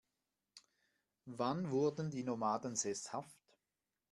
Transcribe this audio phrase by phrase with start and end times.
[1.27, 3.37] Wann wurden die Nomaden sesshaft?